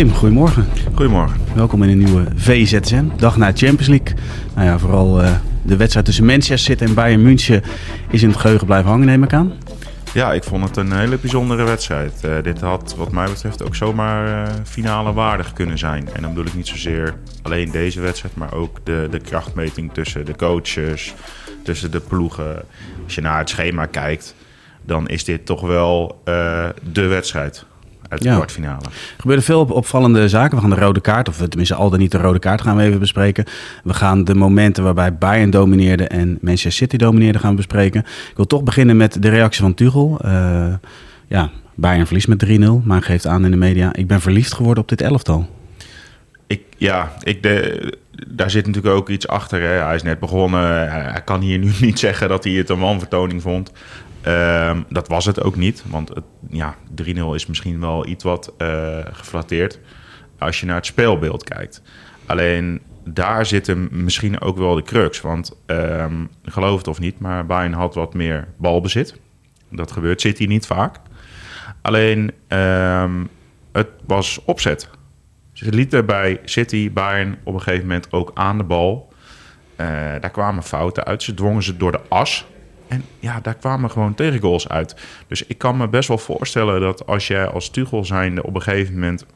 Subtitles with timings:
[0.00, 0.66] Tim, goedemorgen.
[0.94, 1.40] Goedemorgen.
[1.54, 4.14] Welkom in een nieuwe VZN, dag na Champions League.
[4.54, 7.62] Nou ja, vooral uh, de wedstrijd tussen Manchester City en Bayern München
[8.10, 9.52] is in het geheugen blijven hangen, neem ik aan.
[10.14, 12.20] Ja, ik vond het een hele bijzondere wedstrijd.
[12.24, 16.08] Uh, dit had wat mij betreft ook zomaar uh, finale waardig kunnen zijn.
[16.12, 20.24] En dan bedoel ik niet zozeer alleen deze wedstrijd, maar ook de, de krachtmeting tussen
[20.24, 21.14] de coaches,
[21.62, 22.62] tussen de ploegen.
[23.04, 24.34] Als je naar het schema kijkt,
[24.82, 26.22] dan is dit toch wel
[26.92, 27.64] de wedstrijd
[28.10, 28.34] uit de ja.
[28.34, 28.84] kwartfinale.
[28.84, 30.56] Er gebeuren veel opvallende zaken.
[30.56, 32.82] We gaan de rode kaart, of tenminste al dan niet de rode kaart, gaan we
[32.82, 33.44] even bespreken.
[33.84, 38.00] We gaan de momenten waarbij Bayern domineerde en Manchester City domineerde gaan bespreken.
[38.00, 40.20] Ik wil toch beginnen met de reactie van Tuchel.
[40.24, 40.74] Uh,
[41.26, 43.94] ja, Bayern verliest met 3-0, maar geeft aan in de media...
[43.94, 45.48] ik ben verliefd geworden op dit elftal.
[46.46, 47.98] Ik, ja, ik de,
[48.28, 49.60] daar zit natuurlijk ook iets achter.
[49.60, 49.84] Hè.
[49.84, 50.90] Hij is net begonnen.
[50.90, 53.72] Hij kan hier nu niet zeggen dat hij het een wanvertoning vond.
[54.26, 56.12] Um, dat was het ook niet, want
[56.50, 59.78] ja, 3-0 is misschien wel iets wat uh, geflatteerd
[60.38, 61.82] als je naar het speelbeeld kijkt.
[62.26, 65.20] Alleen daar zit misschien ook wel de crux.
[65.20, 69.20] Want um, geloof het of niet, maar Bayern had wat meer balbezit.
[69.70, 70.96] Dat gebeurt City niet vaak.
[71.82, 73.28] Alleen um,
[73.72, 74.88] het was opzet.
[75.52, 79.12] Ze lieten bij City, Bayern op een gegeven moment ook aan de bal.
[79.76, 79.86] Uh,
[80.20, 81.22] daar kwamen fouten uit.
[81.22, 82.46] Ze dwongen ze door de as.
[82.90, 84.96] En ja, daar kwamen gewoon tegengoals uit.
[85.28, 88.62] Dus ik kan me best wel voorstellen dat als jij als Tuchel zijnde op een
[88.62, 89.26] gegeven moment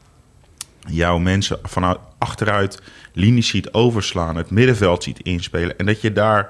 [0.79, 2.81] jouw mensen vanuit achteruit
[3.13, 6.49] linies ziet overslaan, het middenveld ziet inspelen en dat je daar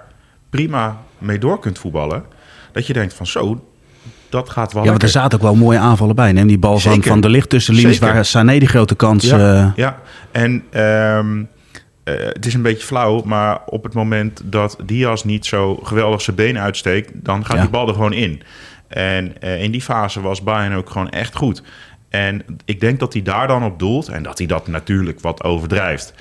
[0.50, 2.24] prima mee door kunt voetballen,
[2.72, 3.66] dat je denkt van zo,
[4.30, 4.84] dat gaat wel.
[4.84, 6.32] Ja, want er zaten ook wel mooie aanvallen bij.
[6.32, 9.26] Neem die bal van, van de licht tussen linies waar Sané die grote kans.
[9.26, 9.72] Ja, uh...
[9.76, 10.00] ja.
[10.32, 11.50] en um,
[12.06, 16.22] uh, het is een beetje flauw, maar op het moment dat Diaz niet zo geweldig
[16.22, 17.62] zijn been uitsteekt, dan gaat ja.
[17.62, 18.42] die bal er gewoon in.
[18.88, 21.64] En uh, in die fase was Bayern ook gewoon echt goed.
[22.10, 25.44] En ik denk dat hij daar dan op doelt en dat hij dat natuurlijk wat
[25.44, 26.14] overdrijft.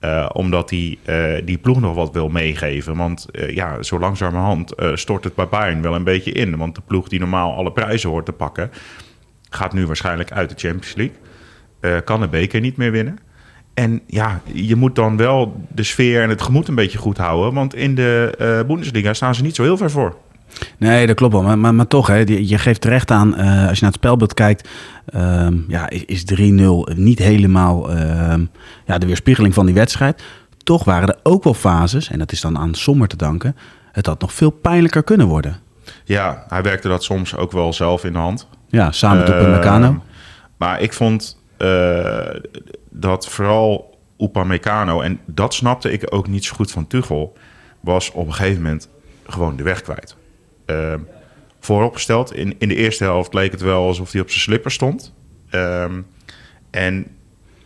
[0.00, 0.98] Uh, omdat hij
[1.44, 2.96] die ploeg nog wat wil meegeven.
[2.96, 6.56] Want ja, zo langzamerhand stort het bij Bayern wel een beetje in.
[6.56, 8.70] Want de ploeg die normaal alle prijzen hoort te pakken,
[9.50, 12.02] gaat nu waarschijnlijk uit de Champions League.
[12.02, 13.18] kan de beker niet meer winnen.
[13.74, 17.54] En ja, je moet dan wel de sfeer en het gemoed een beetje goed houden.
[17.54, 20.16] Want in de uh, Bundesliga staan ze niet zo heel ver voor.
[20.78, 21.42] Nee, dat klopt wel.
[21.42, 24.34] Maar, maar, maar toch, hè, je geeft terecht aan, uh, als je naar het spelbeeld
[24.34, 24.68] kijkt,
[25.14, 26.40] um, ja, is 3-0
[26.94, 28.50] niet helemaal um,
[28.86, 30.22] ja, de weerspiegeling van die wedstrijd.
[30.62, 33.56] Toch waren er ook wel fases, en dat is dan aan Sommer te danken,
[33.92, 35.56] het had nog veel pijnlijker kunnen worden.
[36.04, 38.48] Ja, hij werkte dat soms ook wel zelf in de hand.
[38.68, 40.02] Ja, samen met Meccano.
[40.56, 41.68] Maar ik vond uh,
[42.90, 47.36] dat vooral Upamecano, en dat snapte ik ook niet zo goed van Tuchel,
[47.80, 48.88] was op een gegeven moment
[49.26, 50.16] gewoon de weg kwijt.
[50.66, 50.94] Uh,
[51.60, 55.14] vooropgesteld, in, in de eerste helft leek het wel alsof hij op zijn slipper stond.
[55.50, 56.06] Um,
[56.70, 57.06] en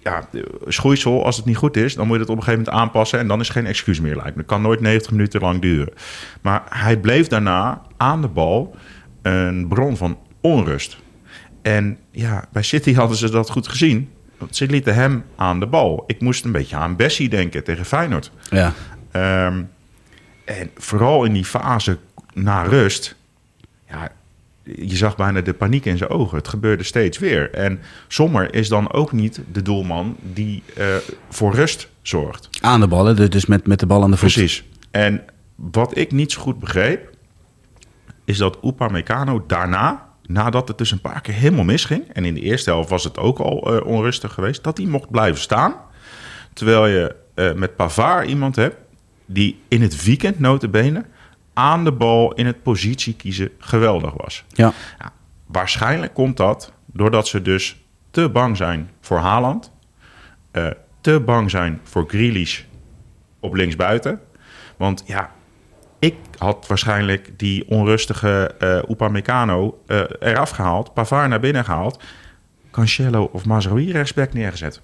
[0.02, 0.28] ja,
[0.66, 3.18] schoeisel, als het niet goed is, dan moet je het op een gegeven moment aanpassen.
[3.18, 4.36] En dan is geen excuus meer, lijkt.
[4.36, 5.92] Het kan nooit 90 minuten lang duren.
[6.40, 8.76] Maar hij bleef daarna aan de bal
[9.22, 10.96] een bron van onrust.
[11.62, 14.10] En ja, bij City hadden ze dat goed gezien.
[14.50, 16.04] Ze lieten hem aan de bal.
[16.06, 18.30] Ik moest een beetje aan Bessie denken tegen Feyenoord.
[18.50, 18.72] Ja.
[19.46, 19.70] Um,
[20.44, 21.98] en vooral in die fase
[22.32, 23.16] na rust...
[23.88, 24.12] Ja,
[24.62, 26.38] je zag bijna de paniek in zijn ogen.
[26.38, 27.50] Het gebeurde steeds weer.
[27.50, 30.84] En Sommer is dan ook niet de doelman die uh,
[31.28, 32.48] voor rust zorgt.
[32.60, 34.32] Aan de ballen, dus met, met de bal aan de voet.
[34.32, 34.64] Precies.
[34.90, 35.22] En
[35.54, 37.10] wat ik niet zo goed begreep...
[38.24, 42.08] is dat Upamecano daarna nadat het dus een paar keer helemaal misging...
[42.12, 44.64] en in de eerste helft was het ook al uh, onrustig geweest...
[44.64, 45.74] dat hij mocht blijven staan.
[46.52, 48.76] Terwijl je uh, met Pavard iemand hebt...
[49.26, 51.04] die in het weekend notabene
[51.52, 54.44] aan de bal in het positie kiezen geweldig was.
[54.48, 54.72] Ja.
[54.98, 55.12] ja.
[55.46, 57.76] waarschijnlijk komt dat doordat ze dus
[58.10, 59.72] te bang zijn voor Haaland...
[60.52, 60.66] Uh,
[61.00, 62.62] te bang zijn voor Grealish
[63.40, 64.20] op linksbuiten...
[64.76, 65.30] Want ja,
[66.04, 72.02] ik had waarschijnlijk die onrustige uh, Upamecano uh, eraf gehaald, Pavard naar binnen gehaald,
[72.70, 74.80] Cancelo of Mazraoui rechtsback neergezet.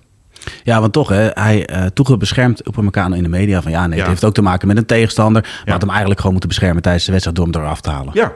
[0.63, 3.97] Ja, want toch, hè, hij uh, Tuchel beschermt Upamecano in de media van ja, nee,
[3.97, 4.01] ja.
[4.01, 5.71] het heeft ook te maken met een tegenstander, maar ja.
[5.71, 8.15] had hem eigenlijk gewoon moeten beschermen tijdens de wedstrijd door hem eraf te halen.
[8.15, 8.33] Ja,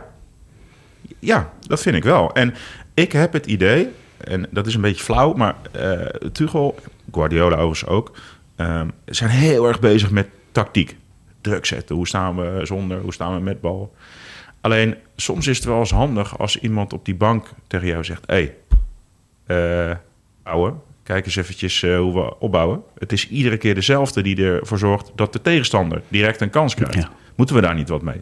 [1.18, 2.32] ja, dat vind ik wel.
[2.32, 2.54] En
[2.94, 5.92] ik heb het idee, en dat is een beetje flauw, maar uh,
[6.32, 6.78] Tuchel,
[7.12, 8.16] Guardiola overigens ook,
[8.56, 10.96] um, zijn heel erg bezig met tactiek
[11.44, 11.96] druk zetten.
[11.96, 13.00] Hoe staan we zonder?
[13.00, 13.94] Hoe staan we met bal?
[14.60, 18.22] Alleen soms is het wel eens handig als iemand op die bank tegen jou zegt:
[18.26, 18.50] Hé,
[19.46, 19.96] hey, uh,
[20.42, 22.82] ouwe, kijk eens eventjes uh, hoe we opbouwen.
[22.98, 26.94] Het is iedere keer dezelfde die ervoor zorgt dat de tegenstander direct een kans krijgt.
[26.94, 27.10] Ja.
[27.34, 28.20] Moeten we daar niet wat mee?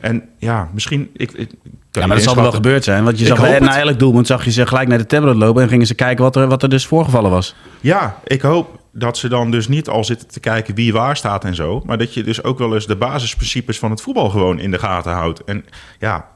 [0.00, 1.10] En ja, misschien...
[1.12, 1.50] Ik, ik,
[1.90, 3.04] ja, maar dat zal er wel gebeurd zijn.
[3.04, 5.36] Want je Ik zag bij, na elk doelpunt zag je ze gelijk naar de tablet
[5.36, 5.62] lopen...
[5.62, 7.54] en gingen ze kijken wat er, wat er dus voorgevallen was.
[7.80, 11.44] Ja, ik hoop dat ze dan dus niet al zitten te kijken wie waar staat
[11.44, 11.82] en zo.
[11.86, 14.78] Maar dat je dus ook wel eens de basisprincipes van het voetbal gewoon in de
[14.78, 15.44] gaten houdt.
[15.44, 15.64] En
[15.98, 16.28] ja,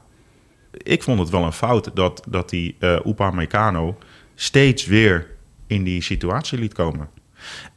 [0.71, 3.97] ik vond het wel een fout dat, dat die eh Upamecano
[4.35, 5.27] steeds weer
[5.67, 7.09] in die situatie liet komen.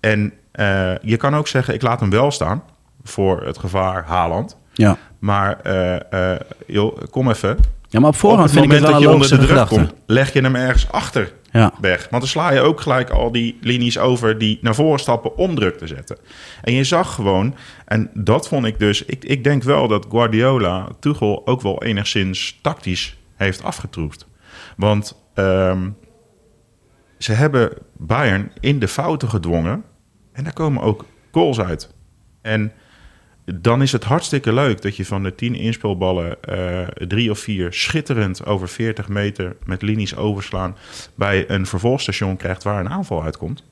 [0.01, 2.63] En eh, je kan ook zeggen, ik laat hem wel staan
[3.03, 4.57] voor het gevaar Haaland.
[4.73, 6.37] Ja, Maar eh,
[6.67, 7.59] joh, kom even.
[7.89, 9.67] ja maar op voorhand Op het vind ik het wel dat je onder de druk
[9.67, 11.73] komt, leg je hem ergens achter Ja.
[11.81, 12.01] weg.
[12.11, 15.55] Want dan sla je ook gelijk al die linies over die naar voren stappen om
[15.55, 16.19] druk te zetten.
[16.63, 17.55] En je zag gewoon,
[17.85, 19.05] en dat vond ik dus...
[19.05, 24.27] Ik, ik denk wel dat Guardiola Tuchel ook wel enigszins tactisch heeft afgetroefd.
[24.77, 25.91] Want ehm,
[27.19, 29.85] ze hebben Bayern in de fouten gedwongen.
[30.33, 31.95] En daar komen ook goals uit.
[32.43, 32.73] En
[33.45, 37.73] dan is het hartstikke leuk dat je van de tien inspeelballen eh, drie of vier
[37.73, 40.77] schitterend over 40 meter met linies overslaan
[41.15, 43.65] bij een vervolgstation krijgt waar een aanval uitkomt.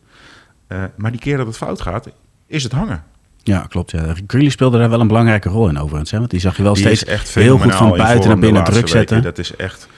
[0.66, 2.08] Eh, maar die keer dat het fout gaat,
[2.46, 3.04] is het hangen.
[3.42, 3.90] Ja, klopt.
[3.90, 4.14] Ja.
[4.26, 6.10] Grealish speelde daar wel een belangrijke rol in overigens.
[6.10, 6.18] Hè?
[6.18, 8.88] Want die zag je wel Die steeds echt heel goed van buiten naar binnen druk
[8.88, 9.16] zetten.
[9.16, 9.34] weken.
[9.34, 9.88] Dat is echt,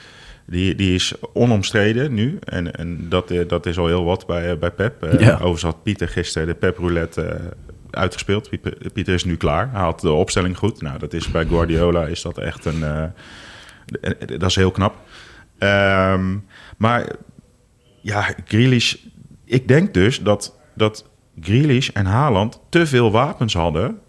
[0.45, 2.37] die, die is onomstreden nu.
[2.43, 5.15] En, en dat, eh, dat is al heel wat bij, bij Pep.
[5.19, 5.33] Ja.
[5.33, 7.41] Overigens had Pieter gisteren de Pep Roulette
[7.95, 8.49] uitgespeeld.
[8.93, 9.71] Pieter, is nu klaar.
[9.71, 10.81] Hij had de opstelling goed.
[10.81, 12.83] Nou, dat is bij Guardiola is dat echt een...
[12.83, 13.03] eh,
[14.39, 14.95] dat is heel knap.
[15.57, 16.37] Ehm,
[16.77, 17.11] maar
[18.01, 18.95] ja, Grealish...
[19.45, 21.09] Ik denk dus dat, dat
[21.41, 23.99] Grealish en Haaland te veel wapens hadden...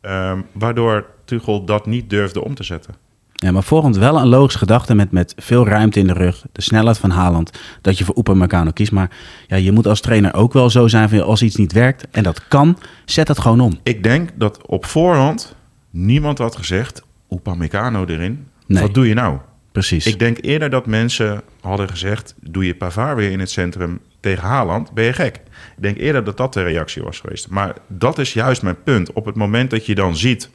[0.00, 2.94] ehm, waardoor Tuchel dat niet durfde om te zetten.
[3.34, 6.44] Ja, maar volgens wel een logische gedachte met, met veel ruimte in de rug.
[6.52, 7.50] De snelheid van Haaland.
[7.80, 8.92] Dat je voor Upamecano kiest.
[8.92, 9.10] Maar
[9.46, 12.06] ja, je moet als trainer ook wel zo zijn van als iets niet werkt.
[12.10, 13.78] En dat kan, zet het gewoon om.
[13.82, 15.54] Ik denk dat op voorhand
[15.90, 17.02] niemand had gezegd...
[17.30, 18.82] Upamecano erin, Nee.
[18.82, 19.38] wat doe je nou?
[19.72, 20.06] Precies.
[20.06, 22.34] Ik denk eerder dat mensen hadden gezegd...
[22.40, 25.36] doe je Pavard weer in het centrum tegen Haaland, ben je gek.
[25.76, 27.48] Ik denk eerder dat dat de reactie was geweest.
[27.48, 29.12] Maar dat is juist mijn punt.
[29.12, 30.50] Op het moment dat je dan ziet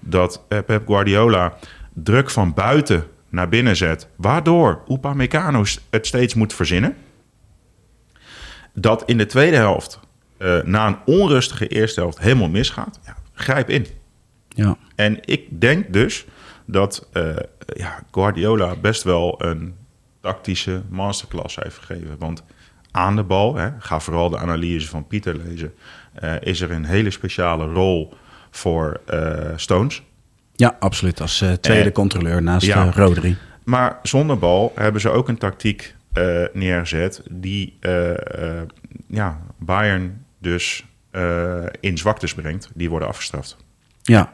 [0.00, 1.56] dat eh, Pep Guardiola
[2.02, 4.08] druk van buiten naar binnen zet...
[4.16, 6.96] waardoor Upamecano het steeds moet verzinnen...
[8.74, 10.00] dat in de tweede helft,
[10.36, 13.00] eh, na een onrustige eerste helft, helemaal misgaat...
[13.04, 13.86] Ja, grijp in.
[14.48, 14.76] ja.
[14.94, 16.26] En ik denk dus
[16.64, 17.36] dat eh,
[17.74, 19.74] ja, Guardiola best wel een
[20.20, 22.18] tactische masterclass heeft gegeven.
[22.18, 22.42] Want
[22.90, 25.74] aan de bal, hè, ga vooral de analyse van Pieter lezen,
[26.14, 28.14] eh, is er een hele speciale rol
[28.50, 29.00] voor
[29.56, 30.02] Stones.
[30.58, 31.20] Ja, absoluut.
[31.20, 32.86] Als eh, tweede controleur naast ja.
[32.86, 33.36] eh, Rodri.
[33.64, 37.78] Maar zonder bal hebben ze ook een tactiek eh, neergezet die
[39.08, 40.84] ja, Bayern dus
[41.80, 42.70] in zwaktes brengt.
[42.74, 43.56] Die worden afgestraft.
[44.02, 44.30] Ja,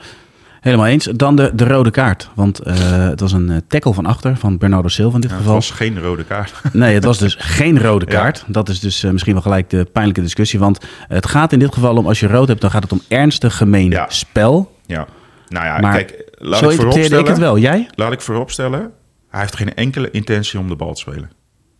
[0.60, 1.04] helemaal eens.
[1.04, 2.30] Dan de, de rode kaart.
[2.34, 5.60] Want het was een tackle van achter van Bernardo Silva in dit Ja, het geval.
[5.60, 6.52] was geen rode kaart.
[6.72, 8.12] Nee, het was dus geen rode Ja.
[8.20, 8.44] kaart.
[8.46, 10.58] Dat is dus misschien wel gelijk de pijnlijke discussie.
[10.58, 10.78] Want
[11.08, 13.56] het gaat in dit geval om, als je rood hebt, dan gaat het om ernstig
[13.56, 14.06] gemeen Ja.
[14.08, 14.76] spel.
[14.86, 15.06] Ja,
[15.54, 17.58] nou ja, Maar kijk, laat Zo ik interpreteerde ik vooropstellen, het wel.
[17.58, 17.88] Jij?
[17.94, 18.92] laat ik vooropstellen,
[19.28, 21.30] hij heeft geen enkele intentie om de bal te spelen.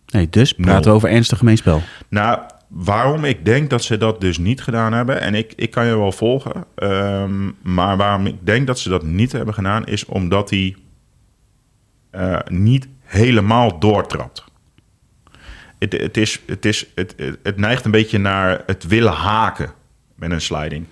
[0.05, 1.81] Nee, dus praten we over ernstig gemeen spel.
[2.09, 5.85] Nou, waarom ik denk dat ze dat dus niet gedaan hebben, en ik, ik kan
[5.85, 10.05] je wel volgen, ehm, maar waarom ik denk dat ze dat niet hebben gedaan, is
[10.05, 10.75] omdat hij
[12.11, 14.43] eh, niet helemaal doortrapt.
[15.79, 19.71] Het, het, is, het, is, het, het, het neigt een beetje naar het willen haken
[20.15, 20.85] met een sliding.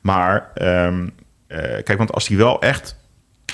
[0.00, 1.08] Maar ehm,
[1.50, 2.96] eh, kijk, want als hij wel echt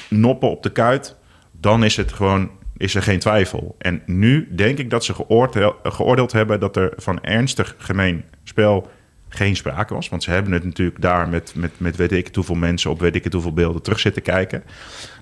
[0.09, 1.17] noppen op de kuit,
[1.53, 3.77] dan is het gewoon is er geen twijfel.
[3.79, 8.91] En nu denk ik dat ze geoordeel- geoordeeld hebben dat er van ernstig gemeen spel
[9.29, 10.09] geen sprake was.
[10.09, 13.01] Want ze hebben het natuurlijk daar met, met, met weet ik het hoeveel mensen op
[13.01, 14.65] weet ik het hoeveel beelden terug zitten kijken.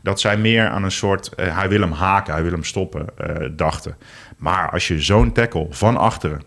[0.02, 3.06] Dat zij meer aan een soort, eh, hij wil hem haken, hij wil hem stoppen,
[3.16, 3.96] eh, dachten.
[4.36, 6.42] Maar als je zo'n tackle van achteren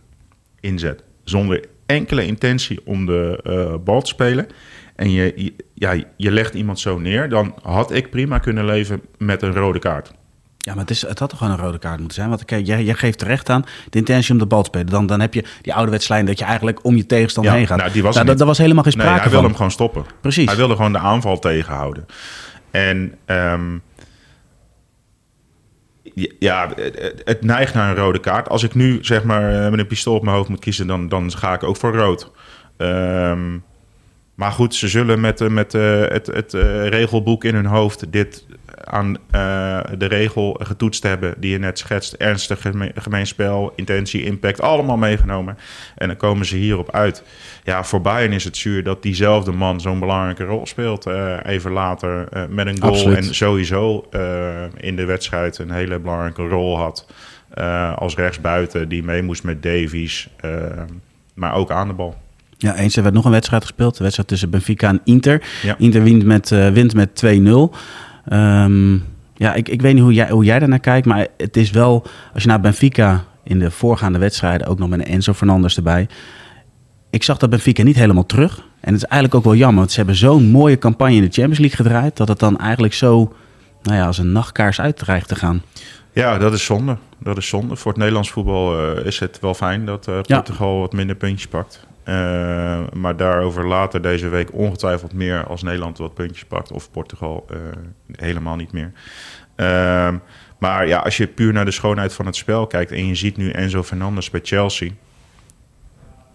[0.59, 4.47] inzet, zonder enkele intentie om de bal te spelen.
[4.97, 9.01] En je, je- ja, je legt iemand zo neer, dan had ik prima kunnen leven
[9.17, 10.11] met een rode kaart.
[10.57, 12.29] Ja, maar het, is, het had toch gewoon een rode kaart moeten zijn.
[12.29, 14.87] Want kijk, jij, jij geeft terecht aan de intentie om de bal te spelen.
[14.87, 17.67] Dan, dan heb je die ouderwets lijn dat je eigenlijk om je tegenstander Ja, heen
[17.67, 17.77] gaat.
[17.77, 19.45] nou, die was er dat, was helemaal geen Nee, sprake hij wilde van.
[19.47, 20.05] hem gewoon stoppen.
[20.21, 20.45] Precies.
[20.47, 22.05] Hij wilde gewoon de aanval tegenhouden.
[22.71, 23.77] En ehm,
[26.39, 26.69] ja,
[27.23, 28.49] het, neigt naar een rode kaart.
[28.49, 31.07] Als ik nu zeg maar eh, met een pistool op mijn hoofd moet kiezen, dan,
[31.07, 32.31] dan ga ik ook voor rood.
[32.77, 33.57] Ehm,
[34.37, 36.53] maar goed, ze zullen met, met het, het
[36.89, 38.45] regelboek in hun hoofd dit
[38.83, 39.17] aan
[39.97, 42.13] de regel getoetst hebben die je net schetst.
[42.13, 45.57] Ernstig geme gemeenspel, intentie, impact, allemaal meegenomen.
[45.95, 47.23] En dan komen ze hierop uit.
[47.63, 51.05] Ja, voor Bayern is het zuur dat diezelfde man zo'n belangrijke rol speelt.
[51.43, 54.09] even later met een goal en sowieso
[54.77, 57.07] in de wedstrijd een hele belangrijke rol had.
[57.95, 60.29] als rechtsbuiten die mee moest met Davies,
[61.33, 62.15] maar ook aan de bal.
[62.57, 62.95] Ja, eens.
[62.95, 63.97] Er werd nog een wedstrijd gespeeld.
[63.97, 65.43] De wedstrijd tussen Benfica en Inter.
[65.77, 67.75] Inter wint met, uh, wint met 2-0.
[68.25, 68.93] Ehm,
[69.35, 71.07] ja, ik, ik weet niet hoe jij, hoe jij daarnaar kijkt.
[71.07, 74.67] Maar het is wel, als je naar Benfica in de voorgaande wedstrijden...
[74.67, 76.07] ook nog met een Enzo Fernandes erbij...
[77.09, 78.57] Ik zag dat Benfica niet helemaal terug.
[78.57, 79.77] En het is eigenlijk ook wel jammer.
[79.77, 82.17] Want ze hebben zo'n mooie campagne in de Champions League gedraaid...
[82.17, 83.33] dat het dan eigenlijk zo
[83.87, 84.97] nou ja, als een nachtkaars uit
[85.27, 85.61] te gaan.
[86.13, 86.97] Ja, dat is zonde.
[87.19, 87.75] Dat is zonde.
[87.75, 90.79] Voor het Nederlands voetbal uh, is het wel fijn dat uh, Portugal ja.
[90.79, 91.85] wat minder puntjes pakt.
[92.07, 96.71] Uh, maar daarover later deze week ongetwijfeld meer als Nederland wat puntjes pakt.
[96.71, 97.57] Of Portugal uh,
[98.11, 98.91] helemaal niet meer.
[99.55, 100.15] Uh,
[100.57, 103.37] maar ja, als je puur naar de schoonheid van het spel kijkt en je ziet
[103.37, 104.91] nu Enzo Fernandes bij Chelsea.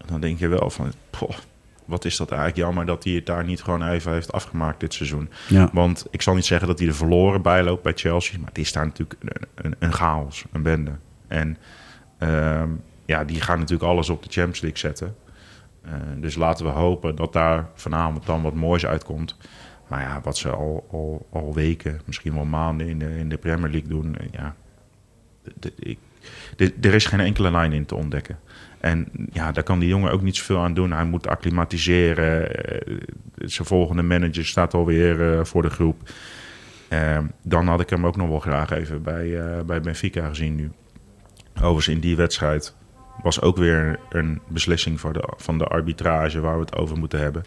[0.07, 1.37] Dan denk je wel van, poh,
[1.85, 4.95] wat is dat eigenlijk jammer dat hij het daar niet gewoon even heeft afgemaakt dit
[4.95, 5.31] seizoen.
[5.49, 5.71] Ja.
[5.73, 8.38] Want ik zal niet zeggen dat hij er verloren bij loopt bij Chelsea.
[8.38, 10.93] Maar het is daar natuurlijk een, een, een chaos, een bende.
[11.29, 11.57] En
[12.19, 12.69] ehm,
[13.05, 15.17] ja, die gaan natuurlijk alles op de Champions League zetten.
[15.87, 19.37] Uh, dus laten we hopen dat daar vanavond dan wat moois uitkomt.
[19.89, 23.37] Maar ja, wat ze al, al, al weken, misschien wel maanden in de, in de
[23.37, 24.17] Premier League doen.
[24.17, 24.55] Eh, ja,
[26.81, 28.39] er is geen enkele lijn in te ontdekken.
[28.81, 30.93] En ja, daar kan die jongen ook niet zoveel aan doen.
[30.93, 32.51] Hij moet acclimatiseren.
[32.89, 33.01] Uh,
[33.37, 36.11] zijn volgende manager staat alweer voor de groep.
[37.43, 40.71] Dan had ik hem ook nog wel graag even bij, bij Benfica gezien nu.
[41.55, 42.75] Overigens in die wedstrijd
[43.23, 47.19] was ook weer een beslissing van de, van de arbitrage waar we het over moeten
[47.19, 47.42] hebben.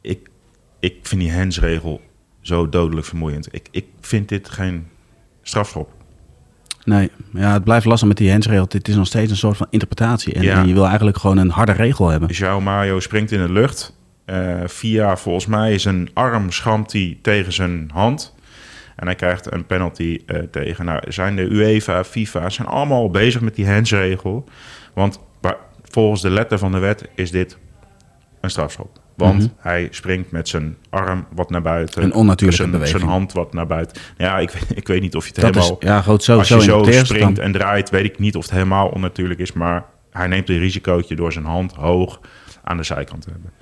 [0.00, 0.28] Ik,
[0.80, 2.00] ik vind die hensregel
[2.40, 3.54] zo dodelijk vermoeiend.
[3.54, 4.86] Ik, ik vind dit geen
[5.42, 5.90] strafschop.
[6.84, 8.66] Nee, ja, het blijft lastig met die hensregel.
[8.68, 10.34] Het is nog steeds een soort van interpretatie.
[10.34, 12.28] En, en je wil eigenlijk gewoon een harde regel hebben.
[12.28, 14.00] Jouw Mario springt in de lucht.
[14.26, 18.31] Uh, via volgens mij zijn arm schampt hij tegen zijn hand.
[19.02, 20.84] En hij krijgt een penalty uh, tegen.
[20.84, 24.44] Nou, zijn de UEFA, FIFA, zijn allemaal bezig met die handsregel.
[24.94, 25.20] Want
[25.82, 27.58] volgens de letter van de wet is dit
[28.40, 29.00] een strafschop.
[29.16, 29.52] Want mm -hmm.
[29.58, 32.02] hij springt met zijn arm wat naar buiten.
[32.02, 32.98] Een onnatuurlijke zijn, beweging.
[32.98, 34.02] Zijn hand wat naar buiten.
[34.16, 35.76] Ja, ik, ik weet niet of je het dat helemaal...
[35.80, 37.44] Is, ja, goed, zo, als zo je zo springt dan.
[37.44, 39.52] en draait, weet ik niet of het helemaal onnatuurlijk is.
[39.52, 42.20] Maar hij neemt een risicootje door zijn hand hoog
[42.62, 43.52] aan de zijkant te hebben.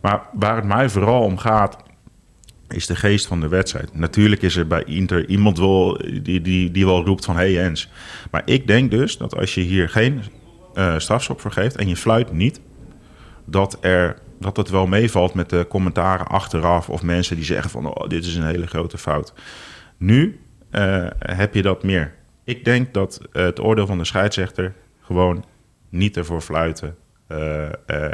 [0.00, 1.76] Maar waar het mij vooral om gaat,
[2.68, 3.94] is de geest van de wedstrijd.
[3.94, 7.36] Natuurlijk is er bij Inter iemand wel, die, die, die wel roept van...
[7.36, 7.90] hey Jens.
[8.30, 10.22] Maar ik denk dus dat als je hier geen
[10.74, 11.76] uh, strafschop voor geeft...
[11.76, 12.60] en je fluit niet,
[13.44, 16.88] dat, er, dat het wel meevalt met de commentaren achteraf...
[16.88, 19.32] of mensen die zeggen van oh, dit is een hele grote fout.
[19.96, 20.40] Nu
[20.72, 22.14] uh, heb je dat meer.
[22.44, 25.44] Ik denk dat het oordeel van de scheidsrechter gewoon
[25.88, 26.96] niet ervoor fluiten...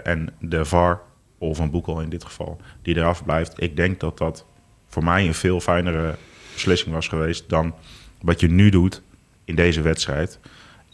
[0.03, 1.01] en de VAR
[1.49, 3.63] of een Boekel in dit geval, die eraf blijft.
[3.63, 4.47] Ik denk dat dat
[4.89, 6.17] voor mij een veel fijnere
[6.53, 7.75] beslissing was geweest dan
[8.21, 9.03] wat je nu doet
[9.45, 10.39] in deze wedstrijd.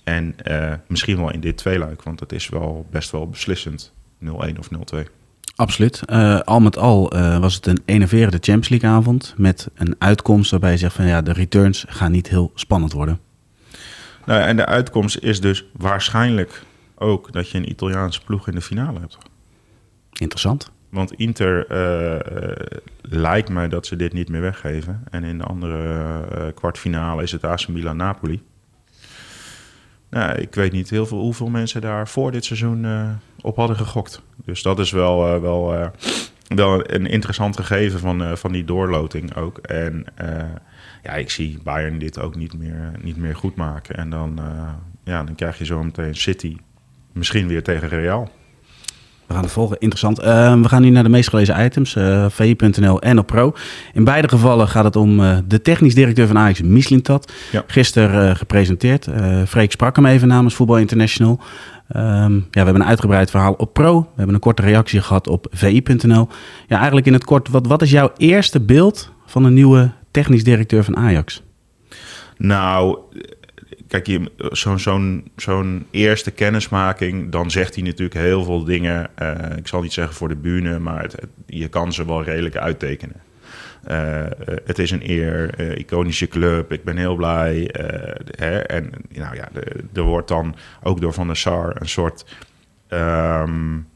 [0.05, 3.93] En uh, misschien wel in dit tweeluik, want dat is wel best wel beslissend.
[4.25, 4.99] 0-1 of 0-2.
[5.57, 6.03] Absoluut.
[6.07, 10.51] Uh, al met al uh, was het een enerverende Champions League avond met een uitkomst
[10.51, 13.21] waarbij je zegt van ja, de returns gaan niet heel spannend worden.
[14.25, 16.63] Nou, en de uitkomst is dus waarschijnlijk
[16.95, 19.19] ook dat je een Italiaanse ploeg in de finale hebt.
[20.13, 20.71] Interessant.
[20.89, 25.05] Want Inter uh, lijkt mij dat ze dit niet meer weggeven.
[25.11, 28.43] En in de andere uh, kwartfinale is het AC Milan-Napoli.
[30.11, 32.87] Nou, ik weet niet heel veel, hoeveel mensen daar voor dit seizoen
[33.41, 34.23] op hadden gegokt.
[34.45, 35.91] Dus dat is wel, wel,
[36.49, 39.59] wel een interessant gegeven van, van die doorloting ook.
[39.59, 40.05] En
[41.03, 43.97] ja, ik zie Bayern dit ook niet meer, niet meer goed maken.
[43.97, 44.41] En dan,
[45.05, 46.57] ja, dan krijg je zo meteen City
[47.13, 48.31] misschien weer tegen Real.
[49.29, 49.77] We gaan het volgen.
[49.79, 50.21] Interessant.
[50.21, 51.95] Uh, we gaan nu naar de meest gelezen items.
[51.95, 53.53] Uh, VI.nl en op Pro.
[53.93, 57.33] In beide gevallen gaat het om uh, de technisch directeur van Ajax, Mislintat.
[57.53, 57.65] Ja.
[57.67, 59.09] Gisteren gepresenteerd.
[59.47, 61.41] Freek sprak hem even namens Voetbal International.
[61.97, 64.01] Um, ja, we hebben een uitgebreid verhaal op Pro.
[64.01, 66.29] We hebben een korte reactie gehad op VI.nl.
[66.67, 67.49] Ja, eigenlijk in het kort.
[67.49, 71.43] Wat, wat is jouw eerste beeld van een nieuwe technisch directeur van Ajax?
[72.37, 72.99] Nou,
[73.89, 74.19] kijk,
[74.51, 79.11] zo'n zo'n eerste kennismaking, dan zegt hij natuurlijk heel veel dingen.
[79.23, 81.17] Uh, ik zal niet zeggen voor de bühne, maar het,
[81.47, 83.17] je kan ze wel redelijk uittekenen.
[83.91, 84.25] Uh,
[84.65, 87.71] het is een eer, iconische club, ik ben heel blij.
[88.37, 89.49] Hè, en nou ja,
[89.95, 92.25] er wordt dan ook door Van der Sar een soort...
[92.89, 93.87] Um,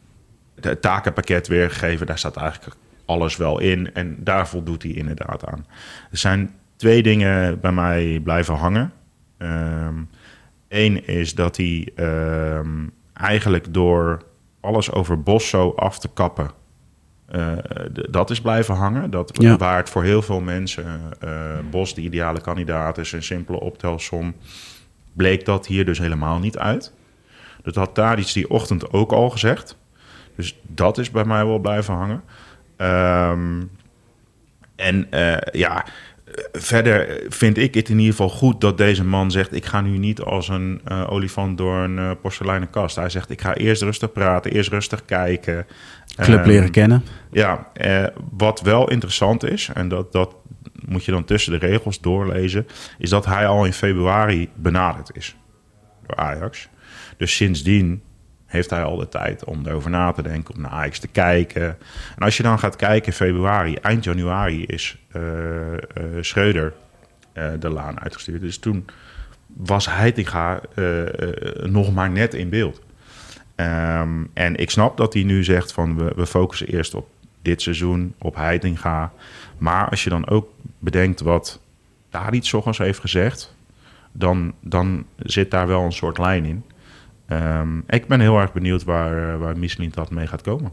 [0.81, 2.07] takenpakket weergegeven.
[2.07, 3.95] Daar staat eigenlijk alles wel in.
[3.95, 5.67] En daar voldoet hij inderdaad aan.
[6.11, 8.93] Er zijn twee dingen bij mij blijven hangen.
[10.69, 14.23] Eén ehm, is dat hij ehm, eigenlijk door
[14.61, 16.51] alles over Bos zo af te kappen.
[17.35, 17.53] Uh,
[18.11, 19.11] dat is blijven hangen.
[19.11, 21.31] Dat, Waar het voor heel veel mensen uh,
[21.71, 24.35] Bos de ideale kandidaat is, een simpele optelsom,
[25.13, 26.93] bleek dat hier dus helemaal niet uit.
[27.63, 29.77] Dat had daar iets die ochtend ook al gezegd.
[30.37, 32.23] Dus dat is bij mij wel blijven hangen.
[32.77, 33.71] Um,
[34.77, 35.87] en uh, ja,
[36.53, 39.99] verder vind ik het in ieder geval goed dat deze man zegt: Ik ga nu
[39.99, 42.97] niet als een uh, olifant door een uh, porseleinen kast.
[42.97, 45.67] Hij zegt: Ik ga eerst rustig praten, eerst rustig kijken.
[46.17, 47.05] Club um, leren kennen.
[47.31, 50.37] Ja, uh, wat wel interessant is, en dat, dat
[50.87, 52.67] moet je dan tussen de regels doorlezen,
[52.99, 55.37] is dat hij al in februari benaderd is
[56.07, 56.69] door Ajax.
[57.17, 58.03] Dus sindsdien
[58.53, 61.63] heeft hij al de tijd om erover na te denken, om naar Ajax te kijken.
[62.17, 65.79] En als je dan gaat kijken, februari, eind januari is uh, uh,
[66.21, 66.73] Schreuder
[67.35, 68.41] uh, de laan uitgestuurd.
[68.41, 68.87] Dus toen
[69.47, 70.61] was Heitinga
[71.63, 72.83] nog maar net in beeld.
[73.57, 77.09] Um, en ik snap dat hij nu zegt van we, we focussen eerst op
[77.43, 79.13] dit seizoen, op Heitinga.
[79.59, 81.61] Maar als je dan ook bedenkt wat
[82.11, 83.55] daar iets ochtends heeft gezegd,
[84.13, 86.65] dan, dan zit daar wel een soort lijn in.
[87.33, 90.73] Um, ik ben heel erg benieuwd waar, waar Michelin dat mee gaat komen.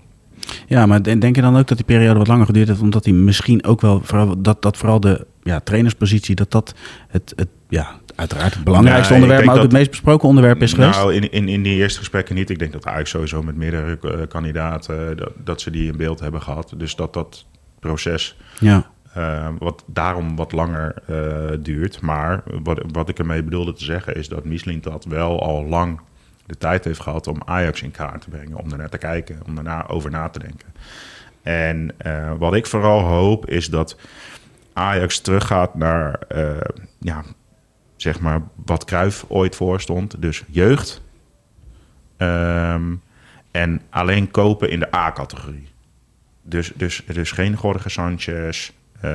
[0.68, 3.14] Ja, maar denk je dan ook dat die periode wat langer geduurd heeft, omdat hij
[3.14, 6.76] misschien ook wel, vooral, dat, dat vooral de ja, trainerspositie, dat dat
[7.08, 10.74] het, het ja, uiteraard het belangrijkste onderwerp, maar ook dat, het meest besproken onderwerp is
[10.74, 10.98] geweest?
[10.98, 12.50] Nou, in, in, in die eerste gesprekken niet.
[12.50, 16.20] Ik denk dat eigenlijk sowieso met meerdere uh, kandidaten, dat, dat, ze die in beeld
[16.20, 16.74] hebben gehad.
[16.78, 17.46] Dus dat dat
[17.80, 18.90] proces ja.
[19.18, 21.18] Uh, wat daarom wat langer uh,
[21.60, 22.02] duurt.
[22.02, 26.00] Maar wat, wat ik ermee bedoelde te zeggen is dat Michelin dat wel al lang
[26.50, 29.56] de tijd heeft gehad om Ajax in kaart te brengen, om ernaar te kijken, om
[29.56, 30.74] daarna over na te denken.
[31.42, 33.98] En uh, wat ik vooral hoop is dat
[34.74, 36.58] Ajax teruggaat naar, uh,
[37.00, 37.24] ja,
[37.96, 40.22] zeg maar, wat Kruif ooit voor stond.
[40.22, 41.02] Dus jeugd.
[42.18, 43.02] Um,
[43.52, 45.68] en alleen kopen in de A-categorie.
[46.42, 48.72] Dus, dus, dus geen Jorge Sanchez.
[49.06, 49.12] Uh,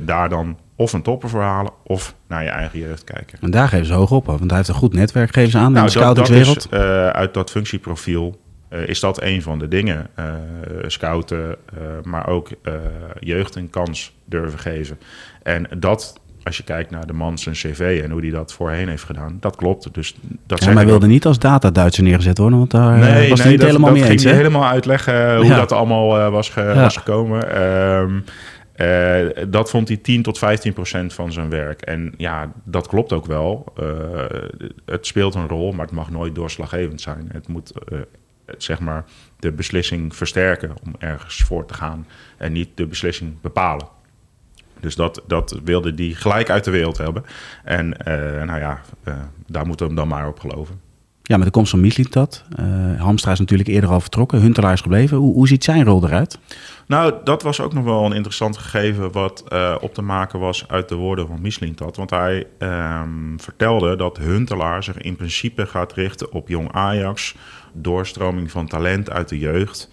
[0.00, 3.38] daar dan of een topper verhalen of naar je eigen jeugd kijken.
[3.40, 5.72] En daar geven ze hoog op, want hij heeft een goed netwerk, geven ze aan
[5.72, 6.70] nou, in de scoutingswereld.
[6.70, 10.06] Dat is, uh, uit dat functieprofiel uh, is dat een van de dingen.
[10.18, 10.24] Uh,
[10.86, 11.56] scouten,
[12.02, 12.48] maar ook
[13.20, 14.98] jeugd een kans durven geven.
[15.42, 18.88] En dat, als je kijkt naar de man zijn cv en hoe hij dat voorheen
[18.88, 19.94] heeft gedaan, dat klopt.
[19.94, 23.38] Dus dat ja, maar hij wilde niet als data-Duitser neergezet worden, want daar nee, was
[23.38, 24.22] nee, niet dat, helemaal dat mee eens.
[24.22, 25.56] ging helemaal uitleggen hoe ja.
[25.56, 26.74] dat allemaal was, ge, ja.
[26.74, 27.62] was gekomen.
[27.62, 28.24] Um,
[28.80, 31.82] uh, dat vond hij 10 tot 15 procent van zijn werk.
[31.82, 33.72] En ja, dat klopt ook wel.
[33.80, 34.24] Uh,
[34.84, 37.28] het speelt een rol, maar het mag nooit doorslaggevend zijn.
[37.32, 37.98] Het moet uh,
[38.58, 39.04] zeg maar
[39.38, 43.88] de beslissing versterken om ergens voor te gaan en niet de beslissing bepalen.
[44.80, 47.24] Dus dat, dat wilde hij gelijk uit de wereld hebben.
[47.64, 47.88] En
[48.46, 48.80] nou ja,
[49.46, 50.89] daar moeten we hem dan maar op geloven.
[51.30, 52.44] Ja, met de komst van Mislintat.
[52.60, 54.40] Uh, Hamstra is natuurlijk eerder al vertrokken.
[54.40, 55.16] Huntelaar is gebleven.
[55.16, 56.38] Hoe, ziet zijn rol eruit?
[56.86, 60.68] Nou, dat was ook nog wel een interessant gegeven wat uh, op te maken was
[60.68, 61.96] uit de woorden van Mislintat.
[61.96, 67.34] Want hij um, vertelde dat Huntelaar zich in principe gaat richten op jong Ajax,
[67.72, 69.90] doorstroming van talent uit de jeugd.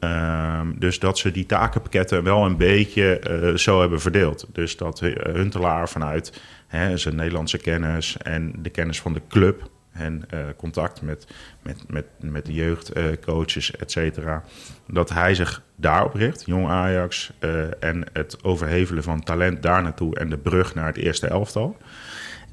[0.00, 4.46] Um, dus dat ze die takenpakketten wel een beetje uh, zo hebben verdeeld.
[4.52, 5.00] Dus dat
[5.32, 11.02] Huntelaar vanuit hè, zijn Nederlandse kennis en de kennis van de club en uh, contact
[11.02, 11.26] met,
[11.62, 14.42] met, met, met de jeugdcoaches, uh, et cetera.
[14.86, 20.16] Dat hij zich daarop richt, jong Ajax, uh, en het overhevelen van talent daar naartoe
[20.16, 21.76] en de brug naar het eerste elftal.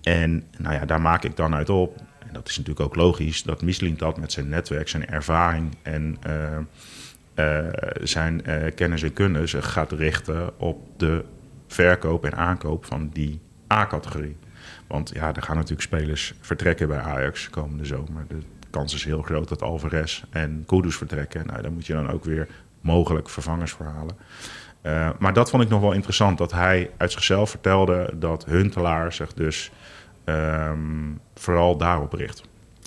[0.01, 3.43] En nou ja, daar maak ik dan uit op, en dat is natuurlijk ook logisch,
[3.43, 6.17] dat Michelin dat met zijn netwerk, zijn ervaring en
[8.01, 8.41] zijn
[8.75, 11.23] kennis en kunde zich gaat richten op de
[11.67, 13.41] verkoop en aankoop van die
[13.73, 14.38] A-categorie.
[14.88, 18.26] Want ja, er gaan natuurlijk spelers vertrekken bij Ajax komende zomer.
[18.28, 21.45] De kans is heel groot dat Alvarez en Kudus vertrekken.
[21.45, 22.48] Nou, daar moet je dan ook weer
[22.82, 23.93] mogelijk vervangers voor.
[24.84, 29.13] Uh, maar dat vond ik nog wel interessant, dat hij uit zichzelf vertelde dat Huntelaar
[29.13, 29.71] zich dus
[30.26, 32.43] um, vooral daarop richt.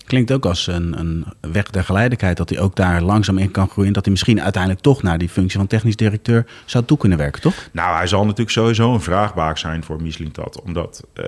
[0.09, 3.69] Klinkt ook als een, een weg der geleidelijkheid, dat hij ook daar langzaam in kan
[3.69, 3.93] groeien.
[3.93, 7.41] Dat hij misschien uiteindelijk toch naar die functie van technisch directeur zou toe kunnen werken,
[7.41, 7.55] toch?
[7.73, 10.63] Nou, hij zal natuurlijk sowieso een vraagbaak zijn voor Mislintat.
[10.63, 11.25] Omdat, uh,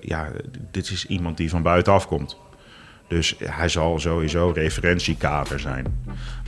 [0.00, 0.28] ja,
[0.70, 2.36] dit is iemand die van buitenaf komt.
[3.08, 5.86] Dus hij zal sowieso referentiekader zijn.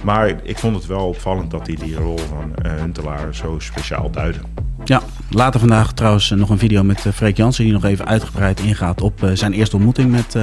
[0.03, 4.11] Maar ik vond het wel opvallend dat hij die rol van uh, Huntelaar zo speciaal
[4.11, 4.39] duidde.
[4.85, 7.65] Ja, Later vandaag trouwens nog een video met Freek Jansen...
[7.65, 10.37] die nog even uitgebreid ingaat op zijn eerste ontmoeting met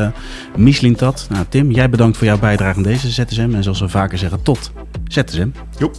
[0.58, 1.28] Michelin Tat.
[1.30, 3.50] Nou, Tim, jij bedankt voor jouw bijdrage aan deze ZSM.
[3.54, 4.72] En zoals we vaker zeggen, tot
[5.08, 5.50] ZSM.
[5.78, 5.96] Joep.